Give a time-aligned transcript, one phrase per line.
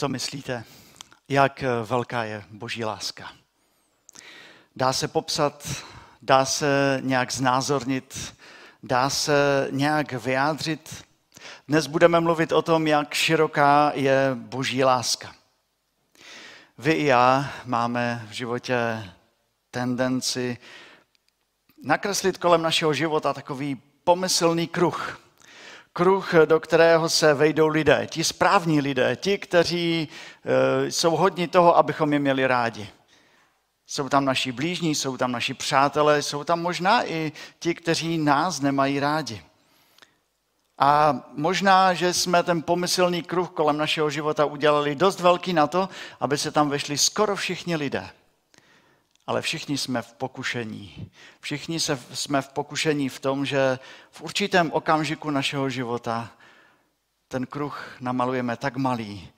[0.00, 0.64] Co myslíte?
[1.28, 3.32] Jak velká je boží láska?
[4.76, 5.84] Dá se popsat,
[6.22, 8.34] dá se nějak znázornit,
[8.82, 11.04] dá se nějak vyjádřit?
[11.68, 15.34] Dnes budeme mluvit o tom, jak široká je boží láska.
[16.78, 19.10] Vy i já máme v životě
[19.70, 20.58] tendenci
[21.84, 25.20] nakreslit kolem našeho života takový pomyslný kruh.
[25.92, 30.08] Kruh, do kterého se vejdou lidé, ti správní lidé, ti, kteří
[30.44, 32.88] e, jsou hodni toho, abychom je měli rádi.
[33.86, 38.60] Jsou tam naši blížní, jsou tam naši přátelé, jsou tam možná i ti, kteří nás
[38.60, 39.42] nemají rádi.
[40.78, 45.88] A možná, že jsme ten pomyslný kruh kolem našeho života udělali dost velký na to,
[46.20, 48.10] aby se tam vešli skoro všichni lidé.
[49.30, 51.10] Ale všichni jsme v pokušení.
[51.40, 53.78] Všichni se, jsme v pokušení v tom, že
[54.10, 56.30] v určitém okamžiku našeho života
[57.28, 59.28] ten kruh namalujeme tak malý,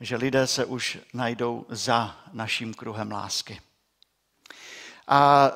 [0.00, 3.60] že lidé se už najdou za naším kruhem lásky.
[5.08, 5.50] A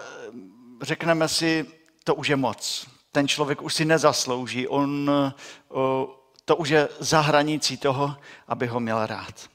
[0.83, 1.66] řekneme si,
[2.05, 5.11] to už je moc ten člověk už si nezaslouží, on
[6.44, 8.16] to už je za hranicí toho,
[8.48, 9.48] aby ho měl rád.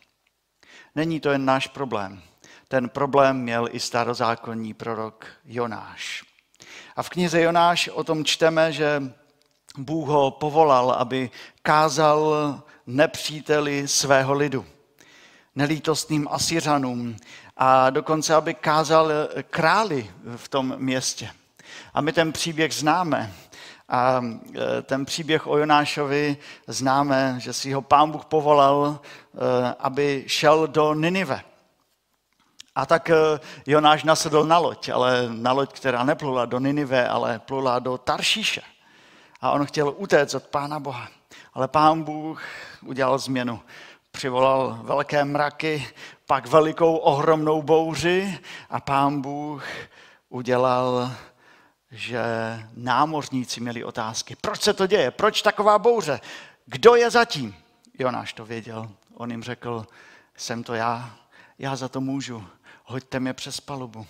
[0.95, 2.21] Není to jen náš problém.
[2.71, 6.23] Ten problém měl i starozákonní prorok Jonáš.
[6.95, 9.03] A v knize Jonáš o tom čteme, že
[9.77, 12.33] Bůh ho povolal, aby kázal
[12.87, 14.65] nepříteli svého lidu,
[15.55, 17.15] nelítostným Asiřanům
[17.57, 19.11] a dokonce, aby kázal
[19.49, 21.29] králi v tom městě.
[21.93, 23.33] A my ten příběh známe.
[23.89, 24.21] A
[24.77, 30.67] e, ten příběh o Jonášovi známe, že si ho pán Bůh povolal, e, aby šel
[30.67, 31.50] do Ninive.
[32.81, 33.15] A tak e,
[33.65, 38.61] Jonáš nasedl na loď, ale na loď, která neplula do Ninive, ale plula do Taršíše.
[39.41, 41.07] A on chtěl utéct od pána Boha.
[41.53, 42.43] Ale pán Bůh
[42.85, 43.59] udělal změnu.
[44.11, 45.87] Přivolal velké mraky,
[46.25, 49.63] pak velikou ohromnou bouři a pán Bůh
[50.29, 51.11] udělal
[51.91, 52.23] že
[52.73, 54.35] námořníci měli otázky.
[54.41, 55.11] Proč se to děje?
[55.11, 56.19] Proč taková bouře?
[56.65, 57.55] Kdo je zatím?
[57.99, 58.91] Jonáš to věděl.
[59.13, 59.85] On jim řekl,
[60.37, 61.15] jsem to já,
[61.59, 62.47] já za to můžu.
[62.91, 64.07] Hoďte mě přes palubu.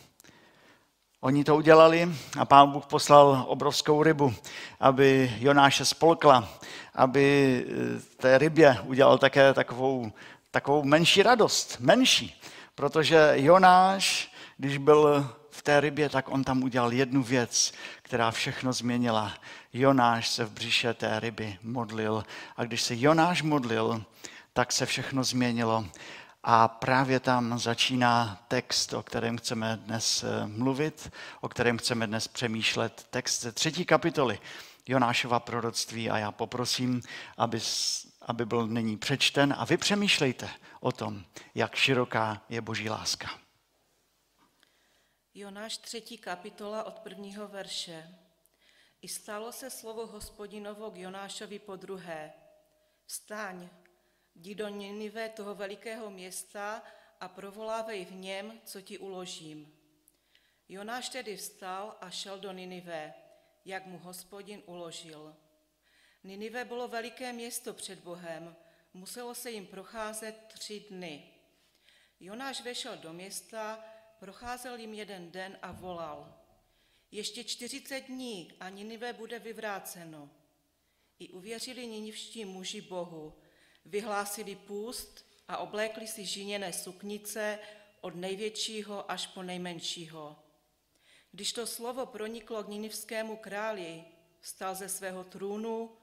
[1.19, 4.33] Oni to udělali a pán Bůh poslal obrovskou rybu,
[4.79, 6.49] aby Jonáše spolkla,
[6.95, 10.11] aby eh, té rybě udělal také takovou,
[10.51, 12.41] takovou menší radost, menší.
[12.75, 18.73] Protože Jonáš, když byl v té rybě, tak on tam udělal jednu věc, která všechno
[18.73, 19.33] změnila.
[19.73, 22.23] Jonáš se v břiše té ryby modlil
[22.57, 24.03] a když se Jonáš modlil,
[24.53, 25.85] tak se všechno změnilo.
[26.43, 32.27] A právě tam začíná text, o kterém chceme dnes eh, mluvit, o kterém chceme dnes
[32.27, 33.07] přemýšlet.
[33.09, 34.39] Text ze třetí kapitoly
[34.87, 37.01] Jonášova proroctví a já poprosím,
[37.37, 37.59] aby,
[38.21, 40.49] aby byl nyní přečten a vy přemýšlejte
[40.79, 41.23] o tom,
[41.55, 43.29] jak široká je boží láska.
[45.33, 48.15] Jonáš třetí kapitola od prvního verše.
[49.01, 52.33] I stalo se slovo hospodinovo k Jonášovi po druhé.
[53.05, 53.69] Vstaň,
[54.41, 56.83] jdi do Ninive toho velikého města
[57.19, 59.77] a provolávej v něm, co ti uložím.
[60.69, 63.13] Jonáš tedy vstal a šel do Ninive,
[63.65, 65.35] jak mu hospodin uložil.
[66.23, 68.55] Ninive bylo veliké město před Bohem,
[68.93, 71.33] muselo se jim procházet tři dny.
[72.19, 73.85] Jonáš vešel do města
[74.19, 76.33] Procházel jim jeden den a volal,
[77.11, 80.29] ještě čtyřicet dní a Ninive bude vyvráceno.
[81.19, 83.41] I uvěřili ninivští muži Bohu,
[83.85, 87.59] vyhlásili půst a oblékli si žiněné suknice
[88.01, 90.35] od největšího až po nejmenšího.
[91.31, 94.03] Když to slovo proniklo k ninivskému králi,
[94.39, 95.97] vstal ze svého trůnu,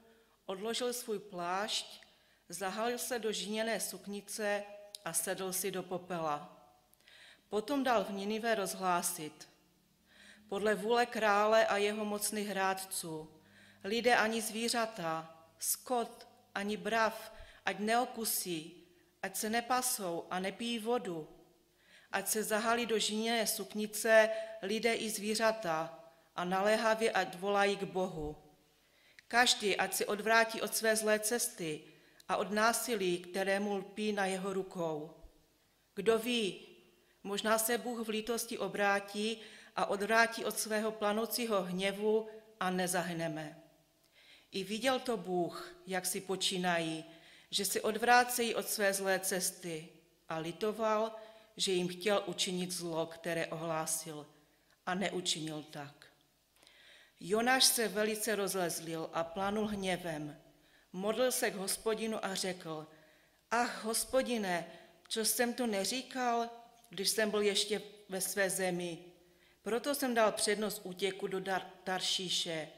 [0.47, 2.03] odložil svůj plášť,
[2.49, 4.63] zahalil se do žiněné suknice
[5.05, 6.59] a sedl si do popela.
[7.49, 9.49] Potom dal v Ninive rozhlásit.
[10.49, 13.41] Podle vůle krále a jeho mocných hrádců,
[13.85, 17.33] lidé ani zvířata, skot ani brav,
[17.69, 18.89] ať neokusí,
[19.23, 21.29] ať se nepasou a nepijí vodu,
[22.13, 24.31] ať se zahalí do žiněné suknice
[24.63, 26.01] lidé i zvířata
[26.37, 28.37] a naléhavě ať volají k Bohu.
[29.29, 31.85] Každý, ať si odvrátí od své zlé cesty
[32.29, 35.15] a od násilí, kterému lpí na jeho rukou.
[35.95, 36.69] Kdo ví,
[37.29, 39.39] Možná se Bůh v lítosti obrátí
[39.77, 42.29] a odvrátí od svého planoucího hněvu
[42.61, 43.63] a nezahneme.
[44.53, 47.05] I viděl to Bůh, jak si počínají,
[47.51, 49.89] že si odvrácejí od své zlé cesty
[50.29, 51.17] a litoval,
[51.57, 54.27] že jim chtěl učinit zlo, které ohlásil
[54.87, 56.07] a neučinil tak.
[57.21, 60.41] Jonáš se velice rozlezlil a planul hněvem.
[60.93, 62.87] Modlil se k hospodinu a řekl,
[63.51, 64.67] Ach, hospodine,
[65.09, 66.51] co jsem to neříkal,
[66.91, 68.99] když jsem byl ještě ve své zemi.
[69.63, 72.69] Proto jsem dal přednost útěku do Dar- Taršíše.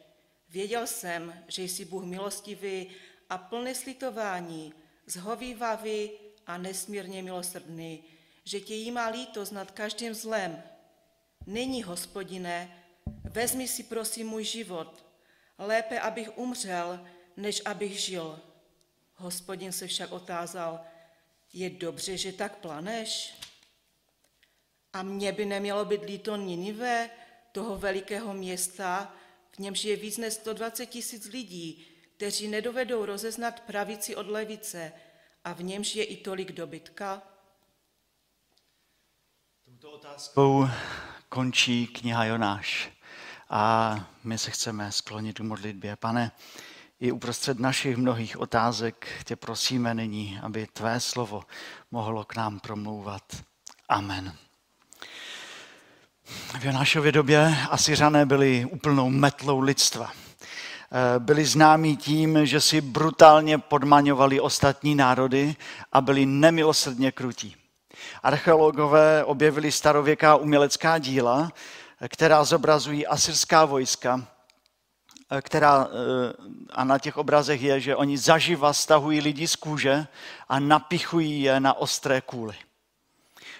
[0.48, 2.86] Věděl jsem, že jsi Bůh milostivý
[3.30, 4.74] a plný slitování,
[5.06, 6.10] zhovývavý
[6.46, 8.04] a nesmírně milosrdný,
[8.44, 10.62] že tě jí má lítost nad každým zlem.
[11.46, 12.84] Nyní, hospodine,
[13.24, 15.06] vezmi si prosím můj život,
[15.58, 17.06] lépe, abych umřel,
[17.36, 18.40] než abych žil.
[19.14, 20.80] Hospodin se však otázal,
[21.52, 23.34] je dobře, že tak planeš?
[24.92, 27.10] A mně by nemělo být líto Ninive,
[27.52, 29.14] toho velikého města,
[29.50, 31.86] v němž je víc než 120 tisíc lidí,
[32.20, 34.92] kteří nedovedou rozeznat pravici od levice
[35.44, 37.22] a v němž je i tolik dobytka?
[39.64, 40.68] Touto otázkou
[41.28, 42.90] končí kniha Jonáš.
[43.50, 43.94] A
[44.24, 45.96] my se chceme sklonit k modlitbě.
[45.96, 46.32] Pane,
[47.00, 51.42] i uprostřed našich mnohých otázek tě prosíme nyní, aby tvé slovo
[51.90, 53.44] mohlo k nám promlouvat.
[53.88, 54.36] Amen.
[56.60, 60.12] V Jonášově době Asiřané byli úplnou metlou lidstva.
[60.92, 65.56] Eh, byli známí tím, že si brutálně podmaňovali ostatní národy
[65.92, 67.56] a byli nemilosrdně krutí.
[68.22, 71.52] Archeologové objevili starověká umělecká díla,
[72.08, 74.26] která zobrazují asyrská vojska,
[75.30, 76.32] eh, která, eh,
[76.70, 80.06] a na těch obrazech je, že oni zaživa stahují lidi z kůže
[80.48, 82.54] a napichují je na ostré kůly.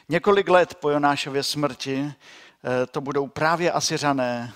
[0.09, 2.13] Několik let po Jonášově smrti
[2.91, 4.53] to budou právě Asiřané,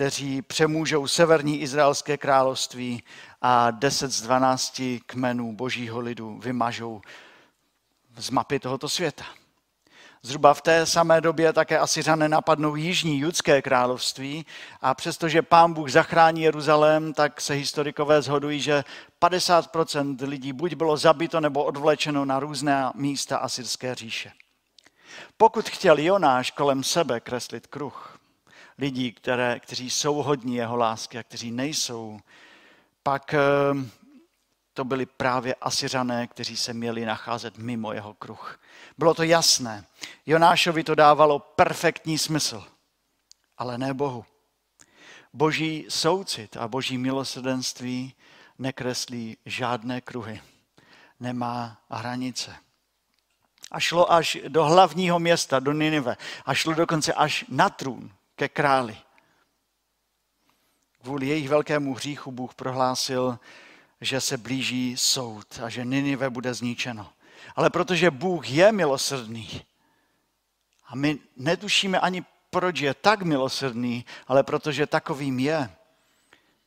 [0.00, 3.02] kteří přemůžou severní izraelské království
[3.42, 7.00] a 10 z 12 kmenů božího lidu vymažou
[8.16, 9.24] z mapy tohoto světa.
[10.22, 14.46] Zhruba v té samé době také Asiřané napadnou jižní judské království
[14.80, 18.84] a přestože pán Bůh zachrání Jeruzalém, tak se historikové zhodují, že
[19.22, 24.32] 50% lidí buď bylo zabito nebo odvlečeno na různé místa Asyrské říše.
[25.36, 28.19] Pokud chtěl Jonáš kolem sebe kreslit kruh
[28.80, 32.20] lidí, které, kteří jsou hodní jeho lásky a kteří nejsou,
[33.02, 33.40] pak eh,
[34.74, 38.60] to byli právě Asiřané, kteří se měli nacházet mimo jeho kruh.
[38.98, 39.84] Bylo to jasné.
[40.26, 42.64] Jonášovi to dávalo perfektní smysl,
[43.58, 44.24] ale ne Bohu.
[45.32, 48.14] Boží soucit a boží milosrdenství
[48.58, 50.40] nekreslí žádné kruhy.
[51.20, 52.56] Nemá hranice
[53.70, 56.16] a šlo až do hlavního města, do Ninive.
[56.44, 58.10] A šlo dokonce až na trůn
[58.40, 58.96] ke králi.
[61.02, 63.38] Kvůli jejich velkému hříchu Bůh prohlásil,
[64.00, 67.12] že se blíží soud a že Ninive bude zničeno.
[67.56, 69.62] Ale protože Bůh je milosrdný
[70.86, 75.70] a my netušíme ani, proč je tak milosrdný, ale protože takovým je,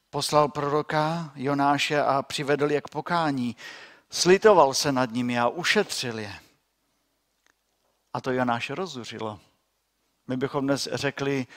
[0.09, 3.55] poslal proroka Jonáše a přivedl je k pokání.
[4.09, 6.33] Slitoval se nad nimi a ušetřil je.
[8.13, 9.39] A to Jonáš rozuřilo.
[10.27, 11.47] My bychom dnes řekli,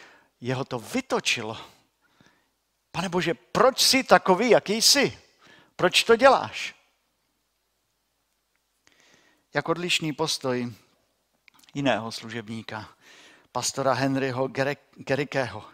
[0.40, 1.56] jeho to vytočilo.
[2.92, 5.18] Pane Bože, proč jsi takový, jaký jsi?
[5.76, 6.74] Proč to děláš?
[9.54, 10.72] Jak odlišný postoj
[11.74, 12.88] jiného služebníka,
[13.52, 14.48] pastora Henryho
[14.96, 15.64] Gerikého.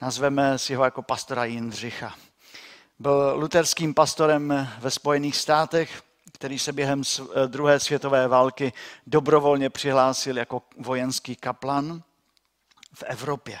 [0.00, 2.14] Nazveme si ho jako pastora Jindřicha.
[2.98, 6.02] Byl luterským pastorem ve Spojených státech,
[6.32, 7.02] který se během
[7.46, 8.72] druhé světové války
[9.06, 12.02] dobrovolně přihlásil jako vojenský kaplan
[12.96, 13.58] v Evropě.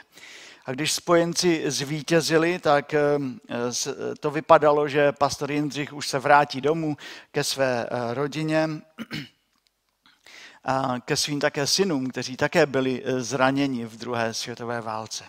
[0.66, 3.18] A když spojenci zvítězili, tak eh,
[4.20, 6.96] to vypadalo, že pastor Jindřich už se vrátí domů
[7.30, 8.68] ke své eh, rodině
[10.64, 15.24] a ke svým také synům, kteří také byli zraněni v druhé světové válce.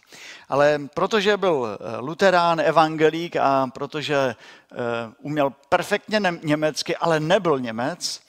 [0.49, 4.35] Ale protože byl luterán, evangelík a protože
[5.21, 8.21] uměl perfektně německy, ale nebyl Němec,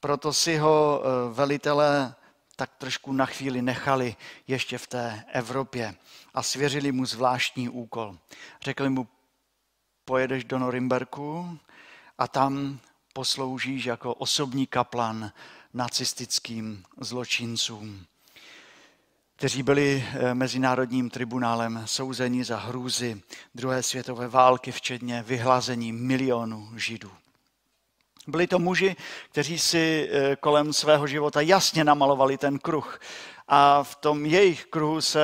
[0.00, 2.14] proto si ho velitelé
[2.56, 5.94] tak trošku na chvíli nechali ještě v té Evropě
[6.34, 8.18] a svěřili mu zvláštní úkol.
[8.62, 9.08] Řekli mu,
[10.04, 11.58] pojedeš do Norimberku
[12.18, 12.78] a tam
[13.12, 15.32] posloužíš jako osobní kaplan
[15.74, 18.06] nacistickým zločincům,
[19.36, 23.22] kteří byli eh, mezinárodním tribunálem souzeni za hrůzy
[23.54, 27.10] druhé světové války, včetně vyhlazení milionů židů.
[28.26, 28.96] Byli to muži,
[29.30, 33.00] kteří si eh, kolem svého života jasně namalovali ten kruh.
[33.48, 35.20] A v tom jejich kruhu se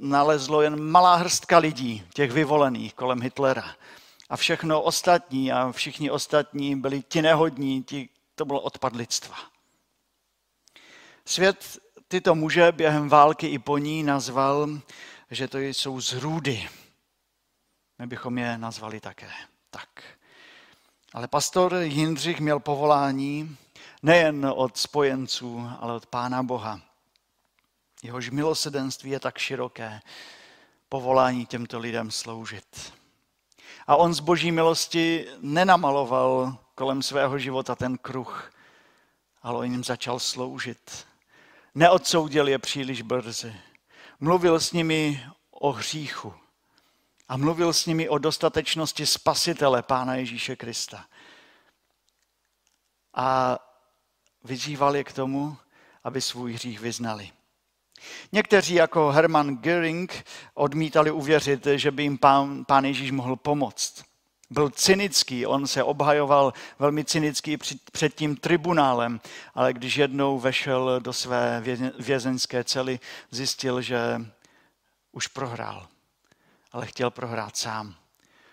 [0.00, 3.74] nalezlo jen malá hrstka lidí, těch vyvolených kolem Hitlera.
[4.28, 9.36] A všechno ostatní a všichni ostatní byli ti nehodní, ti, to bylo odpad lidstva.
[11.24, 14.68] Svět tyto muže během války i po ní nazval,
[15.30, 16.68] že to jsou zrůdy.
[17.98, 19.30] My bychom je nazvali také
[19.70, 19.88] tak.
[21.14, 23.56] Ale pastor Jindřich měl povolání
[24.02, 26.80] Nejen od spojenců, ale od Pána Boha.
[28.02, 30.00] Jehož milosedenství je tak široké,
[30.88, 32.92] povolání těmto lidem sloužit.
[33.86, 38.52] A on z boží milosti nenamaloval kolem svého života ten kruh,
[39.42, 41.06] ale on jim začal sloužit.
[41.74, 43.56] Neodsoudil je příliš brzy.
[44.20, 46.34] Mluvil s nimi o hříchu
[47.32, 51.04] a mluvil s nimi o dostatečnosti spasitele Pána Ježíše Krista.
[53.14, 53.58] A
[54.44, 55.56] vyzýval je k tomu,
[56.04, 57.30] aby svůj hřích vyznali.
[58.32, 60.24] Někteří jako Hermann Göring
[60.54, 64.04] odmítali uvěřit, že by jim pán, pán Ježíš mohl pomoct.
[64.50, 67.58] Byl cynický, on se obhajoval velmi cynický
[67.92, 69.20] před tím tribunálem,
[69.54, 71.62] ale když jednou vešel do své
[71.98, 74.20] vězeňské cely, zjistil, že
[75.12, 75.88] už prohrál,
[76.72, 77.94] ale chtěl prohrát sám.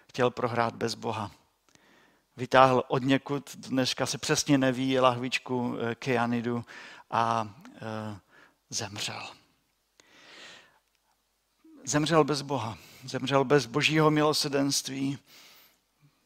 [0.09, 1.31] Chtěl prohrát bez Boha.
[2.37, 6.65] Vytáhl od někud, dneska se přesně neví, lahvičku eh, kyanidu
[7.11, 8.19] a e,
[8.69, 9.29] zemřel
[11.89, 15.17] zemřel bez Boha, zemřel bez božího milosedenství,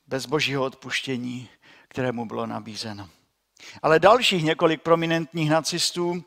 [0.07, 1.49] bez božího odpuštění,
[1.87, 3.09] kterému bylo nabízeno.
[3.81, 6.23] Ale dalších několik prominentních nacistů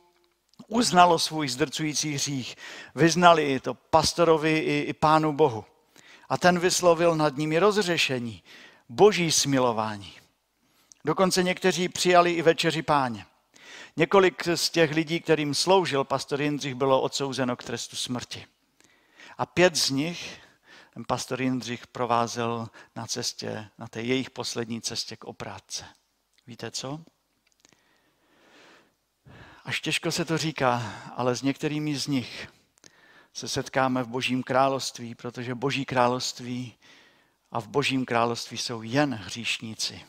[0.68, 2.56] uznalo svůj zdrcující hřích.
[2.94, 5.64] Vyznali to pastorovi i, i pánu Bohu.
[6.28, 8.42] A ten vyslovil nad nimi rozřešení,
[8.88, 10.12] boží smilování.
[11.04, 13.26] Dokonce někteří přijali i večeři páně.
[13.96, 18.46] Několik z těch lidí, kterým sloužil pastor Jindřich, bylo odsouzeno k trestu smrti.
[19.38, 20.40] A pět z nich
[20.94, 25.85] ten pastor Jindřich provázel na cestě, na té jejich poslední cestě k oprátce.
[26.46, 27.00] Víte co?
[29.66, 32.49] Až těžko se to říká, ale s některými z nich
[33.32, 36.75] se setkáme v Božím království, protože Boží království
[37.50, 40.04] a v Božím království jsou jen hříšníci,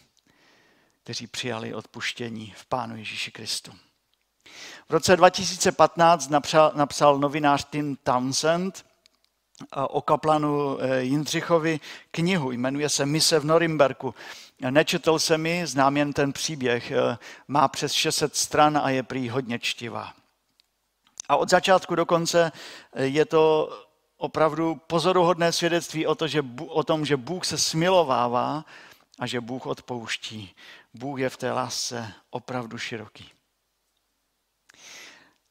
[1.03, 3.73] kteří přijali odpuštění v Pánu Ježíši Kristu.
[4.89, 8.85] V roce 2015 napsal, napsal novinář Tim Townsend
[9.89, 11.79] o kaplanu eh, Jindřichovi
[12.11, 14.15] knihu, jmenuje se Mise v Norimberku.
[14.61, 19.29] Nečetl jsem mi, znám jen ten příběh, eh, má přes 600 stran a je prý
[19.29, 20.13] hodně čtivá.
[21.29, 22.51] A od začátku do konce
[22.93, 23.69] eh, je to
[24.17, 28.65] opravdu pozoruhodné svědectví o, to, že, o tom, že Bůh se smilovává
[29.19, 30.55] a že Bůh odpouští.
[30.93, 33.31] Bůh je v té lásce opravdu široký.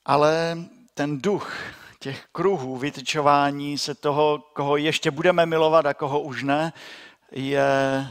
[0.04, 0.58] Ale
[0.94, 1.56] ten duch,
[1.98, 6.72] těch kruhů vytyčování se toho, koho ještě budeme milovat a koho už ne,
[7.30, 8.08] je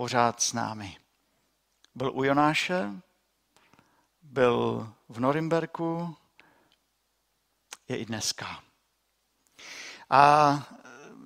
[0.00, 0.96] pořád s námi.
[1.94, 2.90] Byl u Jonáše,
[4.22, 6.16] byl v Norimberku,
[7.88, 8.60] je i dneska.
[10.10, 10.62] A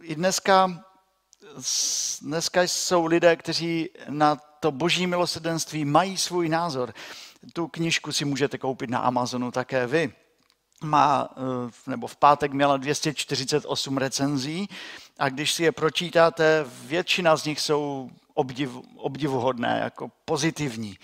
[0.00, 0.84] i dneska,
[2.22, 6.94] dneska jsou lidé, kteří na to boží milosedenství mají svůj názor.
[7.52, 10.12] Tu knižku si můžete koupit na Amazonu také vy
[10.82, 14.68] má, eh, nebo v pátek měla 248 recenzí
[15.18, 20.98] a když si je pročítáte, většina z nich jsou obdiv, obdivuhodné, jako pozitivní.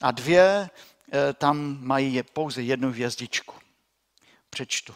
[0.00, 0.70] A dvě
[1.12, 3.54] eh, tam mají pouze jednu hvězdičku.
[4.50, 4.94] Přečtu.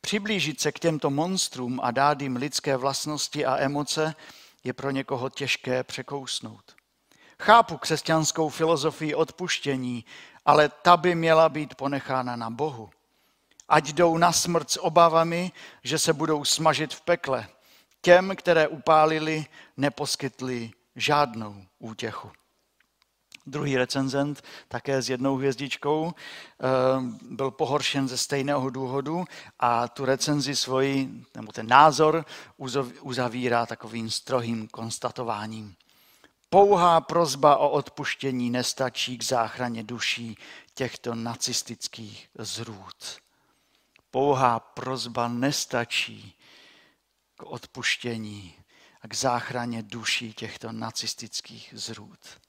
[0.00, 4.14] Přiblížit se k těmto monstrům a dát jim lidské vlastnosti a emoce
[4.64, 6.76] je pro někoho těžké překousnout.
[7.40, 10.04] Chápu křesťanskou filozofii odpuštění
[10.48, 12.90] ale ta by měla být ponechána na Bohu.
[13.68, 15.52] Ať jdou na smrt s obavami,
[15.84, 17.48] že se budou smažit v pekle.
[18.00, 22.30] Těm, které upálili, neposkytli žádnou útěchu.
[23.46, 26.64] Druhý recenzent, také s jednou hvězdičkou, eh,
[27.22, 29.24] byl pohoršen ze stejného důvodu
[29.58, 32.24] a tu recenzi svoji, nebo ten názor
[33.00, 35.74] uzavírá takovým strohým konstatováním.
[36.50, 40.38] Pouhá prozba o odpuštění nestačí k záchraně duší
[40.74, 43.18] těchto nacistických zrůd.
[44.10, 46.37] Pouhá prozba nestačí
[47.38, 48.54] k odpuštění
[49.00, 52.40] a k záchraně duší těchto nacistických zrůd.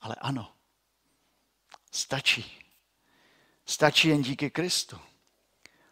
[0.00, 0.52] Ale ano,
[1.90, 2.64] stačí.
[3.66, 5.00] Stačí jen díky Kristu.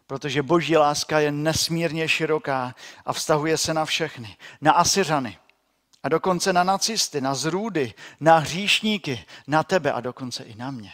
[0.06, 4.36] Protože boží láska je nesmírně široká a vztahuje se na všechny.
[4.60, 5.38] Na Asyřany,
[6.02, 10.92] a dokonce na nacisty, na zrůdy, na hříšníky, na tebe a dokonce i na mě.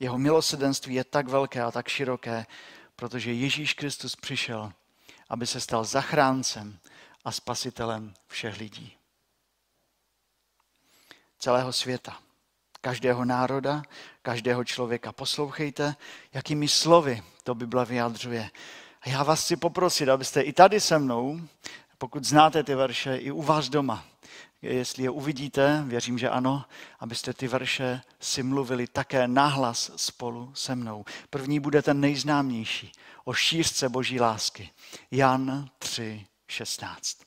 [0.00, 2.46] Jeho milosedenství je tak velké a tak široké,
[3.00, 4.72] protože Ježíš Kristus přišel,
[5.28, 6.78] aby se stal zachráncem
[7.24, 8.96] a spasitelem všech lidí.
[11.38, 12.18] Celého světa,
[12.80, 13.82] každého národa,
[14.22, 15.12] každého člověka.
[15.12, 15.96] Poslouchejte,
[16.32, 18.50] jakými slovy to Bible vyjadřuje.
[19.00, 21.40] A já vás chci poprosit, abyste i tady se mnou
[22.00, 24.04] pokud znáte ty verše, i u vás doma,
[24.62, 26.64] jestli je uvidíte, věřím, že ano,
[27.00, 31.04] abyste ty verše si mluvili také nahlas spolu se mnou.
[31.30, 32.92] První bude ten nejznámější,
[33.24, 34.70] o šířce boží lásky.
[35.10, 37.18] Jan 3, 16.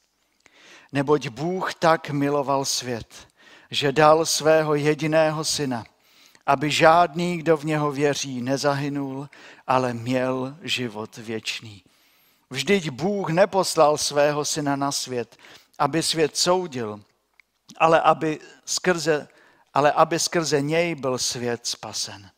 [0.91, 3.27] Neboť Bůh tak miloval svět,
[3.71, 5.83] že dal svého jediného syna,
[6.45, 9.29] aby žádný, kdo v něho věří, nezahynul,
[9.67, 11.83] ale měl život věčný.
[12.49, 15.37] Vždyť Bůh neposlal svého syna na svět,
[15.79, 17.03] aby svět soudil,
[17.77, 19.27] ale aby skrze,
[19.73, 22.31] ale aby skrze něj byl svět spasen.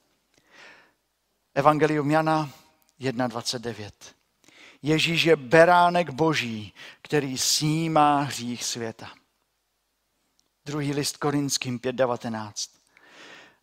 [1.55, 2.49] Evangelium Jana
[2.99, 3.91] 1.29.
[4.81, 9.09] Ježíš je beránek boží, který snímá hřích světa.
[10.65, 12.69] Druhý list Korinským 5.19.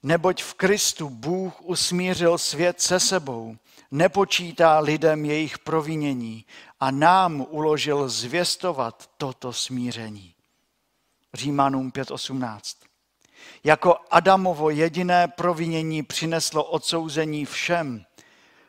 [0.03, 3.57] Neboť v Kristu Bůh usmířil svět se sebou,
[3.91, 6.47] nepočítá lidem jejich provinění
[6.81, 10.32] a nám uložil zvěstovat toto smíření.
[11.35, 12.61] Římanům 5.18.
[13.65, 18.05] Jako Adamovo jediné provinění přineslo odsouzení všem,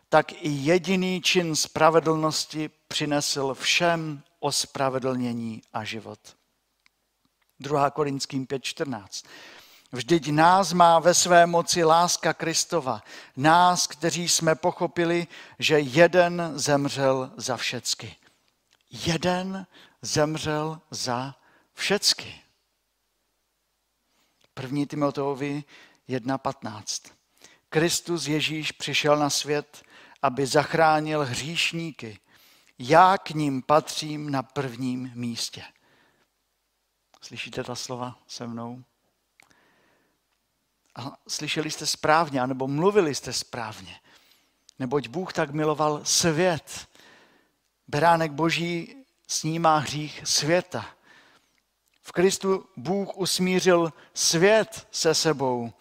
[0.10, 6.20] tak i jediný čin spravedlnosti přinesl všem ospravedlnění a život.
[7.60, 7.90] 2.
[7.90, 9.26] Korinským 5.14.
[9.92, 13.04] Vždyť nás má ve své moci láska Kristova,
[13.38, 15.28] nás, kteří jsme pochopili,
[15.60, 18.16] že jeden zemřel za všecky.
[18.92, 19.68] Jeden
[20.02, 21.36] zemřel za
[21.74, 22.43] všecky.
[24.54, 25.64] První Timoteovi
[26.10, 27.12] 1.15.
[27.70, 29.84] Kristus Ježíš přišel na svět,
[30.22, 32.20] aby zachránil hříšníky.
[32.80, 35.64] Já k ním patřím na prvním místě.
[37.22, 38.84] Slyšíte ta slova se mnou?
[40.96, 44.00] A slyšeli jste správně, anebo mluvili jste správně.
[44.80, 46.88] Neboť Bůh tak miloval svět.
[47.88, 48.96] Beránek Boží
[49.28, 50.96] snímá hřích světa.
[52.04, 55.72] V Kristu Bůh usmířil svět se sebou.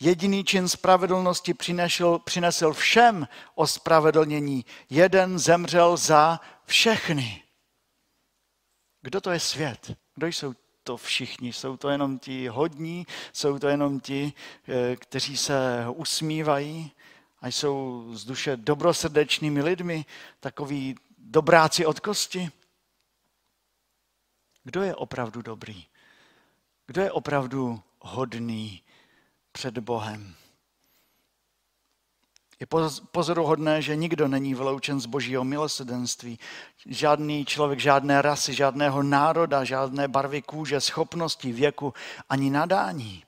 [0.00, 4.64] Jediný čin spravedlnosti přinesl, přinesl všem ospravedlnění.
[4.90, 7.42] Jeden zemřel za všechny.
[9.02, 9.96] Kdo to je svět?
[10.14, 11.52] Kdo jsou to všichni?
[11.52, 13.06] Jsou to jenom ti hodní?
[13.32, 14.32] Jsou to jenom ti,
[14.68, 16.92] eh, kteří se usmívají
[17.40, 20.04] a jsou z duše dobrosrdečnými lidmi,
[20.40, 22.50] takový dobráci od kosti?
[24.68, 25.86] Kdo je opravdu dobrý?
[26.86, 28.82] Kdo je opravdu hodný
[29.52, 30.34] před Bohem?
[32.60, 32.66] Je
[33.10, 36.38] pozoruhodné, že nikdo není vyloučen z božího milosedenství.
[36.86, 41.94] Žádný člověk, žádné rasy, žádného národa, žádné barvy kůže, schopnosti, věku
[42.28, 43.24] ani nadání.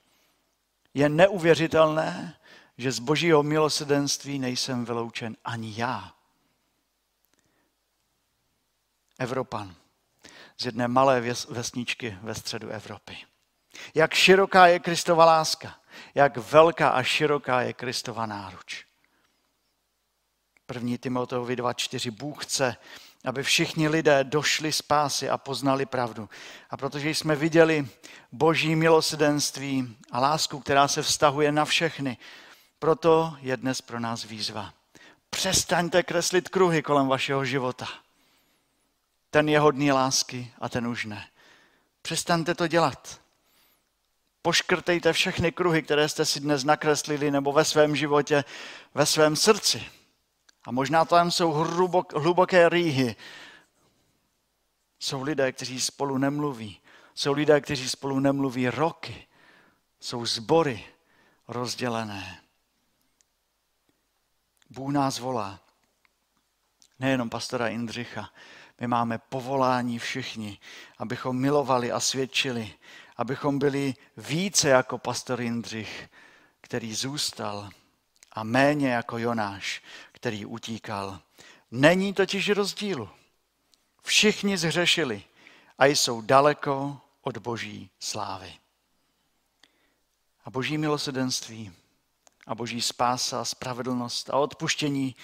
[0.93, 2.37] Je neuvěřitelné,
[2.77, 6.13] že z božího milosedenství nejsem vyloučen ani já.
[9.19, 9.80] Evropan
[10.61, 13.17] z jedné malé vesničky ve středu Evropy.
[13.95, 15.75] Jak široká je Kristova láska,
[16.15, 18.85] jak velká a široká je Kristova náruč.
[20.65, 22.11] První Timoteovi 2.4.
[22.11, 22.75] Bůh chce,
[23.25, 26.29] aby všichni lidé došli z pásy a poznali pravdu.
[26.69, 27.87] A protože jsme viděli
[28.31, 32.17] boží milosedenství a lásku, která se vztahuje na všechny,
[32.79, 34.73] proto je dnes pro nás výzva.
[35.29, 37.87] Přestaňte kreslit kruhy kolem vašeho života.
[39.31, 41.27] Ten je hodný lásky a ten už ne.
[42.01, 43.21] Přestaňte to dělat.
[44.41, 48.43] Poškrtejte všechny kruhy, které jste si dnes nakreslili nebo ve svém životě,
[48.93, 49.89] ve svém srdci.
[50.63, 53.15] A možná tam jsou hlubok, hluboké rýhy.
[54.99, 56.79] Jsou lidé, kteří spolu nemluví.
[57.15, 59.27] Jsou lidé, kteří spolu nemluví roky.
[59.99, 60.85] Jsou zbory
[61.47, 62.41] rozdělené.
[64.69, 65.59] Bůh nás volá.
[66.99, 68.29] Nejenom pastora Indřicha,
[68.81, 70.59] my máme povolání všichni,
[70.97, 72.73] abychom milovali a svědčili,
[73.17, 76.09] abychom byli více jako pastor Jindřich,
[76.61, 77.69] který zůstal,
[78.31, 81.19] a méně jako Jonáš, který utíkal.
[81.71, 83.09] Není totiž rozdílu.
[84.03, 85.23] Všichni zhřešili
[85.77, 88.53] a jsou daleko od boží slávy.
[90.45, 91.71] A boží milosedenství
[92.47, 95.15] a boží spása, spravedlnost a odpuštění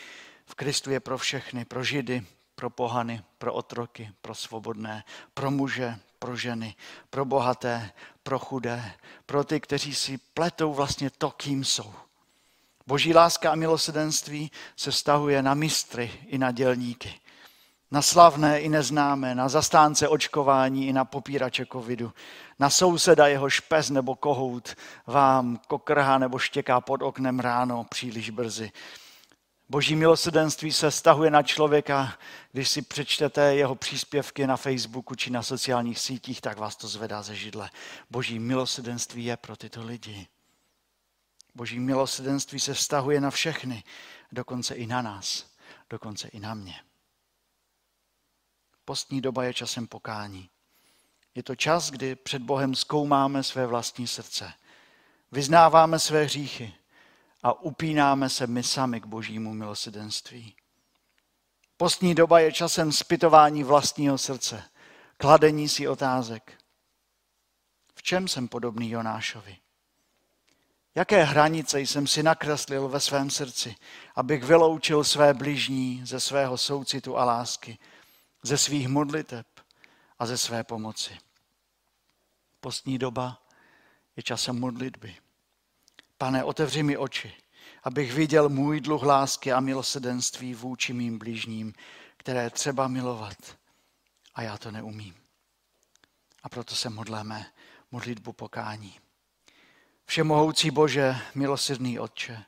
[0.46, 2.26] v Kristu je pro všechny, pro Židy,
[2.58, 6.76] pro pohany, pro otroky, pro svobodné, pro muže, pro ženy,
[7.10, 7.92] pro bohaté,
[8.24, 8.92] pro chudé,
[9.26, 11.94] pro ty, kteří si pletou vlastně to, kým jsou.
[12.88, 17.14] Boží láska a milosedenství se vztahuje na mistry i na dělníky.
[17.92, 22.14] Na slavné i neznámé, na zastánce očkování i na popírače covidu,
[22.60, 24.76] na souseda jeho špez nebo kohout
[25.08, 28.72] vám kokrhá nebo štěká pod oknem ráno příliš brzy.
[29.70, 32.18] Boží milosedenství se stahuje na člověka,
[32.52, 37.22] když si přečtete jeho příspěvky na Facebooku či na sociálních sítích, tak vás to zvedá
[37.22, 37.70] ze židle.
[38.10, 40.28] Boží milosedenství je pro tyto lidi.
[41.56, 43.84] Boží milosedenství se vztahuje na všechny,
[44.32, 45.46] dokonce i na nás,
[45.90, 46.76] dokonce i na mě.
[48.86, 50.50] Postní doba je časem pokání.
[51.36, 54.54] Je to čas, kdy před Bohem zkoumáme své vlastní srdce.
[55.32, 56.74] Vyznáváme své hříchy
[57.44, 60.56] a upínáme se my sami k božímu milosedenství.
[61.78, 64.64] Postní doba je časem zpytování vlastního srdce,
[65.18, 66.64] kladení si otázek.
[67.96, 69.58] V čem jsem podobný Jonášovi?
[70.96, 73.76] Jaké hranice jsem si nakreslil ve svém srdci,
[74.16, 77.78] abych vyloučil své bližní ze svého soucitu a lásky,
[78.44, 79.48] ze svých modliteb
[80.20, 81.18] a ze své pomoci.
[82.60, 83.44] Postní doba
[84.16, 85.16] je časem modlitby.
[86.18, 87.34] Pane, otevři mi oči,
[87.84, 91.74] abych viděl můj dluh lásky a milosedenství vůči mým blížním,
[92.18, 93.58] které třeba milovat.
[94.36, 95.16] A já to neumím.
[96.44, 97.46] A proto se modleme
[97.92, 99.00] modlitbu pokání.
[100.06, 102.44] Všemohoucí Bože, milosrdný Otče,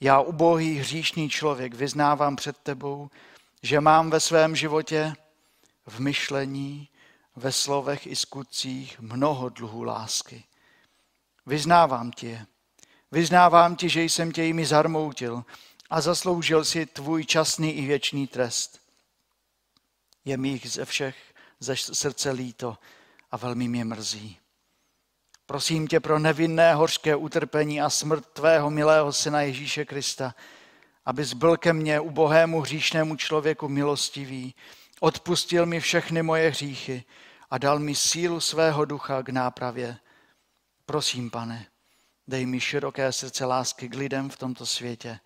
[0.00, 3.10] já ubohý hříšný člověk vyznávám před tebou,
[3.62, 5.14] že mám ve svém životě
[5.86, 6.88] v myšlení,
[7.36, 10.44] ve slovech i skutcích mnoho dluhů lásky.
[11.46, 12.46] Vyznávám tě,
[13.12, 15.44] vyznávám ti, že jsem tě jimi zarmoutil
[15.90, 18.80] a zasloužil si tvůj časný i věčný trest.
[20.24, 21.16] Je mi jich ze všech
[21.60, 22.78] ze srdce líto
[23.30, 24.38] a velmi mě mrzí.
[25.46, 30.34] Prosím tě pro nevinné hořké utrpení a smrt tvého milého syna Ježíše Krista,
[31.04, 34.54] abys byl ke mně, ubohému hříšnému člověku milostivý,
[35.00, 37.04] odpustil mi všechny moje hříchy
[37.50, 39.98] a dal mi sílu svého ducha k nápravě.
[40.86, 41.66] Prosím, pane,
[42.28, 45.20] dej mi široké srdce lásky k lidem v tomto světě.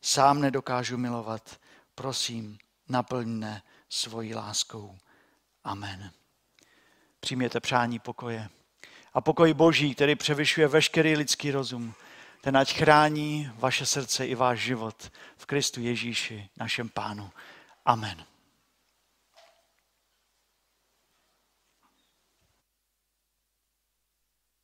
[0.00, 1.60] Sám nedokážu milovat.
[1.94, 4.98] Prosím, naplň mne svojí láskou.
[5.64, 6.10] Amen.
[7.20, 8.48] Přijměte přání pokoje.
[9.14, 11.94] A pokoj Boží, který převyšuje veškerý lidský rozum,
[12.40, 17.30] ten ať chrání vaše srdce i váš život v Kristu Ježíši, našem Pánu.
[17.84, 18.24] Amen.